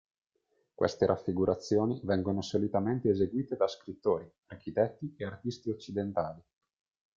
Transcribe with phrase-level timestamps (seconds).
[0.73, 6.41] Queste raffigurazioni vengono solitamente eseguite da scrittori, architetti e artisti occidentali.